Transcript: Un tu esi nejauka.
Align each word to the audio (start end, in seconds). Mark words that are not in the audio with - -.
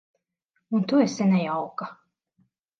Un 0.75 0.81
tu 0.87 1.03
esi 1.05 1.29
nejauka. 1.35 1.85